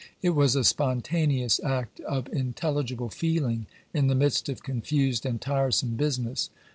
It 0.23 0.31
was 0.31 0.55
a 0.55 0.63
spontaneous 0.63 1.59
act 1.63 1.99
of 1.99 2.27
intelligible 2.33 3.09
feeling 3.11 3.67
in 3.93 4.07
the 4.07 4.15
midst 4.15 4.49
of 4.49 4.63
confused 4.63 5.27
and 5.27 5.39
tiresome 5.39 5.93
business. 5.95 6.49